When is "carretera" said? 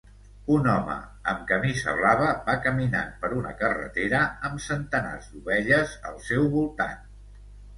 3.61-4.23